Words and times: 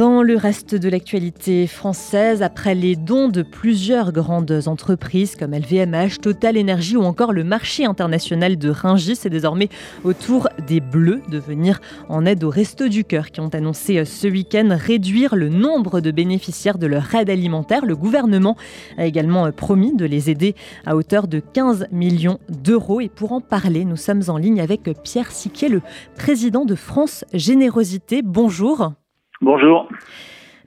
Dans 0.00 0.22
le 0.22 0.34
reste 0.34 0.74
de 0.74 0.88
l'actualité 0.88 1.66
française, 1.66 2.42
après 2.42 2.74
les 2.74 2.96
dons 2.96 3.28
de 3.28 3.42
plusieurs 3.42 4.12
grandes 4.12 4.62
entreprises 4.64 5.36
comme 5.36 5.52
LVMH, 5.52 6.20
Total 6.22 6.58
Energy 6.58 6.96
ou 6.96 7.02
encore 7.02 7.34
le 7.34 7.44
marché 7.44 7.84
international 7.84 8.56
de 8.56 8.70
Ringis, 8.70 9.16
c'est 9.16 9.28
désormais 9.28 9.68
au 10.04 10.14
tour 10.14 10.48
des 10.66 10.80
Bleus 10.80 11.20
de 11.28 11.36
venir 11.36 11.82
en 12.08 12.24
aide 12.24 12.44
aux 12.44 12.48
Restos 12.48 12.88
du 12.88 13.04
Cœur 13.04 13.30
qui 13.30 13.40
ont 13.40 13.50
annoncé 13.50 13.98
euh, 13.98 14.06
ce 14.06 14.26
week-end 14.26 14.70
réduire 14.70 15.36
le 15.36 15.50
nombre 15.50 16.00
de 16.00 16.10
bénéficiaires 16.10 16.78
de 16.78 16.86
leur 16.86 17.14
aide 17.14 17.28
alimentaire. 17.28 17.84
Le 17.84 17.94
gouvernement 17.94 18.56
a 18.96 19.04
également 19.04 19.44
euh, 19.44 19.50
promis 19.50 19.94
de 19.94 20.06
les 20.06 20.30
aider 20.30 20.54
à 20.86 20.96
hauteur 20.96 21.28
de 21.28 21.40
15 21.40 21.88
millions 21.92 22.38
d'euros. 22.48 23.02
Et 23.02 23.10
pour 23.10 23.32
en 23.32 23.42
parler, 23.42 23.84
nous 23.84 23.96
sommes 23.96 24.22
en 24.28 24.38
ligne 24.38 24.62
avec 24.62 24.88
Pierre 25.04 25.30
Siquet, 25.30 25.68
le 25.68 25.82
président 26.16 26.64
de 26.64 26.74
France 26.74 27.26
Générosité. 27.34 28.22
Bonjour. 28.22 28.94
Bonjour. 29.42 29.88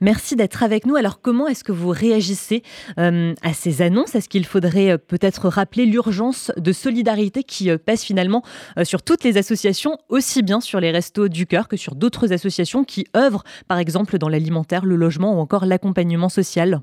Merci 0.00 0.34
d'être 0.34 0.64
avec 0.64 0.84
nous. 0.84 0.96
Alors 0.96 1.20
comment 1.22 1.46
est-ce 1.46 1.62
que 1.62 1.70
vous 1.70 1.90
réagissez 1.90 2.62
euh, 2.98 3.32
à 3.42 3.52
ces 3.52 3.82
annonces? 3.82 4.16
Est-ce 4.16 4.28
qu'il 4.28 4.44
faudrait 4.44 4.90
euh, 4.90 4.98
peut-être 4.98 5.48
rappeler 5.48 5.86
l'urgence 5.86 6.50
de 6.56 6.72
solidarité 6.72 7.44
qui 7.44 7.70
euh, 7.70 7.78
pèse 7.78 8.02
finalement 8.02 8.42
sur 8.82 9.02
toutes 9.02 9.22
les 9.22 9.38
associations, 9.38 9.96
aussi 10.08 10.42
bien 10.42 10.60
sur 10.60 10.80
les 10.80 10.90
restos 10.90 11.28
du 11.28 11.46
cœur 11.46 11.68
que 11.68 11.76
sur 11.76 11.94
d'autres 11.94 12.32
associations 12.32 12.82
qui 12.82 13.06
œuvrent 13.16 13.44
par 13.68 13.78
exemple 13.78 14.18
dans 14.18 14.28
l'alimentaire, 14.28 14.84
le 14.84 14.96
logement 14.96 15.38
ou 15.38 15.38
encore 15.38 15.66
l'accompagnement 15.66 16.28
social? 16.28 16.80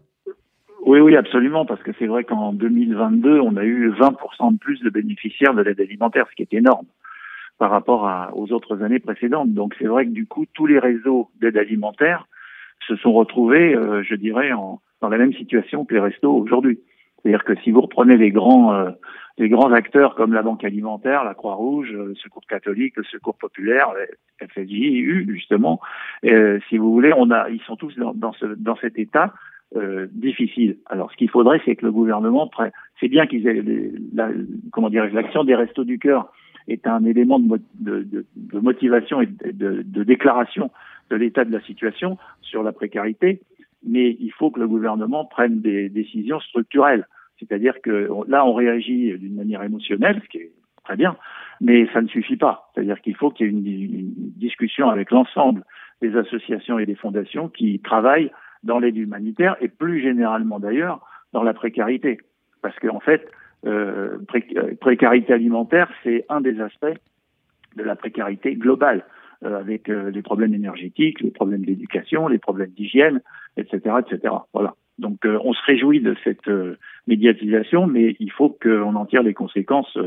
Oui, 0.86 1.00
oui, 1.00 1.16
absolument, 1.16 1.66
parce 1.66 1.84
que 1.84 1.92
c'est 2.00 2.08
vrai 2.08 2.24
qu'en 2.24 2.54
2022, 2.54 3.40
on 3.40 3.56
a 3.58 3.64
eu 3.64 3.92
20% 3.92 4.54
de 4.54 4.58
plus 4.58 4.80
de 4.82 4.90
bénéficiaires 4.90 5.54
de 5.54 5.62
l'aide 5.62 5.80
alimentaire, 5.80 6.26
ce 6.32 6.36
qui 6.36 6.42
est 6.42 6.58
énorme 6.58 6.86
par 7.62 7.70
rapport 7.70 8.08
à, 8.08 8.32
aux 8.36 8.52
autres 8.54 8.82
années 8.82 8.98
précédentes. 8.98 9.54
Donc 9.54 9.76
c'est 9.78 9.86
vrai 9.86 10.06
que 10.08 10.10
du 10.10 10.26
coup, 10.26 10.48
tous 10.52 10.66
les 10.66 10.80
réseaux 10.80 11.30
d'aide 11.40 11.58
alimentaire 11.58 12.26
se 12.88 12.96
sont 12.96 13.14
retrouvés, 13.14 13.76
euh, 13.76 14.02
je 14.02 14.16
dirais, 14.16 14.52
en, 14.52 14.82
dans 15.00 15.10
la 15.10 15.20
même 15.20 15.32
situation 15.34 15.86
que 15.86 15.94
les 15.94 16.00
restos 16.00 16.34
aujourd'hui. 16.34 16.80
C'est-à-dire 17.22 17.44
que 17.44 17.54
si 17.62 17.70
vous 17.70 17.82
reprenez 17.82 18.18
les 18.18 18.32
grands, 18.32 18.74
euh, 18.74 18.90
les 19.38 19.48
grands 19.48 19.72
acteurs 19.72 20.16
comme 20.16 20.34
la 20.34 20.42
Banque 20.42 20.64
alimentaire, 20.64 21.24
la 21.24 21.36
Croix-Rouge, 21.36 21.92
le 21.92 22.16
Secours 22.16 22.48
catholique, 22.50 22.98
le 22.98 23.04
Secours 23.04 23.38
populaire, 23.38 23.90
le 23.94 24.48
FSJ, 24.48 25.30
justement, 25.30 25.80
euh, 26.26 26.58
si 26.68 26.80
vous 26.80 26.92
voulez, 26.92 27.14
on 27.16 27.30
a, 27.30 27.48
ils 27.52 27.62
sont 27.62 27.76
tous 27.76 27.96
dans, 27.96 28.16
dans, 28.16 28.34
ce, 28.34 28.48
dans 28.58 28.76
cet 28.78 28.98
état 28.98 29.36
euh, 29.76 30.08
difficile. 30.12 30.78
Alors, 30.88 31.12
ce 31.12 31.16
qu'il 31.16 31.30
faudrait, 31.30 31.62
c'est 31.64 31.76
que 31.76 31.86
le 31.86 31.92
gouvernement, 31.92 32.50
c'est 33.00 33.08
bien 33.08 33.28
qu'ils 33.28 33.48
aient, 33.48 33.64
la, 34.16 34.30
comment 34.72 34.90
dirais-je, 34.90 35.14
l'action 35.14 35.44
des 35.44 35.54
restos 35.54 35.84
du 35.84 36.00
cœur 36.00 36.34
est 36.72 36.88
un 36.88 37.04
élément 37.06 37.40
de, 37.40 38.26
motivation 38.54 39.22
et 39.22 39.28
de, 39.28 40.04
déclaration 40.04 40.72
de 41.10 41.16
l'état 41.16 41.46
de 41.46 41.52
la 41.52 41.62
situation 41.62 42.18
sur 42.42 42.64
la 42.64 42.72
précarité, 42.72 43.42
mais 43.86 44.16
il 44.20 44.32
faut 44.32 44.52
que 44.52 44.60
le 44.60 44.68
gouvernement 44.68 45.26
prenne 45.26 45.62
des 45.62 45.90
décisions 45.90 46.40
structurelles. 46.40 47.08
C'est-à-dire 47.40 47.82
que 47.82 48.10
là, 48.28 48.46
on 48.46 48.54
réagit 48.54 49.18
d'une 49.18 49.36
manière 49.36 49.64
émotionnelle, 49.64 50.22
ce 50.24 50.30
qui 50.30 50.38
est 50.38 50.52
très 50.84 50.96
bien, 50.96 51.18
mais 51.60 51.88
ça 51.94 52.02
ne 52.02 52.08
suffit 52.08 52.38
pas. 52.38 52.70
C'est-à-dire 52.74 53.02
qu'il 53.02 53.16
faut 53.16 53.32
qu'il 53.32 53.48
y 53.48 53.50
ait 53.50 53.52
une, 53.52 53.66
une, 53.66 54.14
discussion 54.38 54.90
avec 54.90 55.12
l'ensemble 55.12 55.64
des 56.02 56.16
associations 56.16 56.80
et 56.80 56.86
des 56.86 56.96
fondations 56.96 57.50
qui 57.50 57.80
travaillent 57.80 58.32
dans 58.64 58.80
l'aide 58.80 58.98
humanitaire 58.98 59.56
et 59.62 59.68
plus 59.68 60.02
généralement 60.02 60.60
d'ailleurs 60.60 61.06
dans 61.34 61.44
la 61.44 61.54
précarité. 61.54 62.20
Parce 62.62 62.78
qu'en 62.80 63.00
fait, 63.00 63.28
euh, 63.66 64.18
euh, 64.58 64.76
précarité 64.80 65.34
alimentaire, 65.34 65.92
c'est 66.04 66.26
un 66.30 66.42
des 66.42 66.60
aspects 66.60 66.98
de 67.76 67.84
la 67.84 67.96
précarité 67.96 68.56
globale, 68.56 69.06
euh, 69.44 69.60
avec 69.60 69.90
euh, 69.90 70.10
les 70.12 70.22
problèmes 70.22 70.54
énergétiques, 70.54 71.22
les 71.22 71.32
problèmes 71.32 71.64
d'éducation, 71.64 72.28
les 72.28 72.40
problèmes 72.40 72.72
d'hygiène, 72.72 73.22
etc., 73.58 73.96
etc. 74.00 74.34
Voilà. 74.54 74.76
Donc, 75.00 75.20
on 75.26 75.54
se 75.54 75.66
réjouit 75.66 76.00
de 76.00 76.16
cette 76.24 76.48
médiatisation, 77.08 77.88
mais 77.88 78.16
il 78.20 78.32
faut 78.32 78.56
qu'on 78.62 78.94
en 78.94 79.06
tire 79.08 79.24
les 79.24 79.34
conséquences 79.34 79.98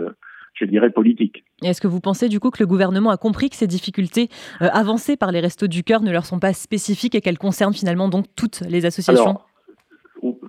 je 0.53 0.65
dirais, 0.67 0.91
politiques. 0.91 1.43
Est-ce 1.65 1.81
que 1.81 1.89
vous 1.89 1.99
pensez 1.99 2.29
du 2.29 2.39
coup 2.39 2.51
que 2.51 2.63
le 2.63 2.67
gouvernement 2.69 3.11
a 3.11 3.17
compris 3.17 3.51
que 3.51 3.57
ces 3.57 3.67
difficultés 3.67 4.29
avancées 4.61 5.17
par 5.17 5.33
les 5.33 5.41
Restos 5.41 5.67
du 5.67 5.83
Cœur 5.83 6.01
ne 6.01 6.13
leur 6.13 6.27
sont 6.27 6.39
pas 6.39 6.53
spécifiques 6.53 7.17
et 7.17 7.21
qu'elles 7.21 7.39
concernent 7.39 7.75
finalement 7.75 8.09
donc 8.09 8.27
toutes 8.37 8.61
les 8.69 8.87
associations? 8.87 9.41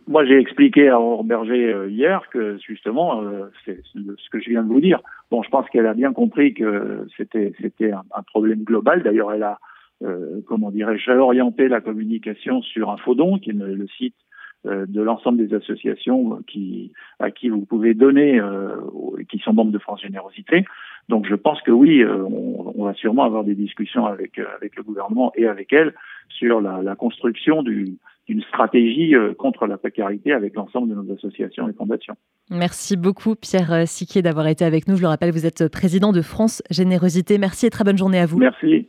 Moi, 0.08 0.26
j'ai 0.26 0.40
expliqué 0.40 0.90
à 0.90 1.00
Aurore 1.00 1.24
Berger 1.24 1.74
euh, 1.74 1.90
hier 1.90 2.30
que 2.30 2.58
justement, 2.66 3.22
euh, 3.22 3.48
c'est 3.66 3.82
ce 3.94 4.30
que 4.30 4.40
je 4.40 4.50
viens 4.50 4.64
de 4.64 4.70
vous 4.70 4.80
dire. 4.80 5.02
Bon, 5.30 5.44
je 5.44 5.50
pense 5.50 5.70
qu'elle 5.70 5.88
a 5.88 5.94
bien 5.94 6.14
compris 6.14 6.54
que 6.54 7.06
c'était 7.18 7.52
c'était 7.62 7.92
un, 7.92 8.24
problème 8.28 8.64
global. 8.64 9.04
D'ailleurs, 9.04 9.34
elle 9.34 9.44
a, 9.44 9.60
euh, 10.04 10.40
comment 10.48 10.72
dirais-je, 10.72 11.12
orienté 11.12 11.68
la 11.68 11.82
communication 11.82 12.62
sur 12.62 12.90
Infodon, 12.90 13.38
qui 13.38 13.50
est 13.50 13.54
le 13.54 13.88
site 13.98 14.16
euh, 14.66 14.86
de 14.88 15.02
l'ensemble 15.02 15.46
des 15.46 15.54
associations 15.54 16.42
qui 16.48 16.94
à 17.20 17.32
qui 17.32 17.50
vous 17.50 17.66
pouvez 17.66 17.94
donner, 17.94 18.40
qui 19.30 19.40
sont 19.40 19.54
membres 19.54 19.72
de 19.72 19.80
France 19.80 20.02
Générosité. 20.02 20.66
Donc, 21.10 21.28
je 21.28 21.36
pense 21.36 21.62
que 21.62 21.72
oui, 21.72 22.04
on, 22.06 22.74
on, 22.80 22.86
va 22.86 22.94
sûrement 22.94 23.26
avoir 23.26 23.44
des 23.44 23.56
discussions 23.56 24.06
avec 24.06 24.40
avec 24.40 24.78
le 24.78 24.84
gouvernement 24.84 25.34
et 25.36 25.48
avec 25.48 25.74
elle 25.74 25.94
sur 26.30 26.62
la, 26.62 26.82
la 26.82 26.96
construction 26.96 27.62
du 27.62 27.98
d'une 28.28 28.42
stratégie 28.42 29.16
euh, 29.16 29.34
contre 29.34 29.68
la 29.68 29.78
précarité 29.78 30.32
avec 30.34 30.56
l'ensemble 30.56 30.90
de 30.90 30.96
nos 30.96 31.14
associations 31.14 31.70
et 31.70 31.74
fondations. 31.74 32.16
Merci 32.50 32.98
beaucoup 32.98 33.36
Pierre 33.36 33.72
euh, 33.72 33.84
Siquier 33.86 34.22
d'avoir 34.22 34.48
été 34.48 34.66
avec 34.66 34.88
nous. 34.88 34.96
Je 34.96 35.02
le 35.02 35.08
rappelle, 35.08 35.32
vous 35.32 35.46
êtes 35.46 35.68
président 35.68 36.12
de 36.12 36.22
France 36.22 36.62
Générosité. 36.70 37.38
Merci 37.38 37.68
et 37.68 37.70
très 37.70 37.84
bonne 37.84 37.98
journée 37.98 38.20
à 38.20 38.26
vous. 38.26 38.38
Merci. 38.38 38.84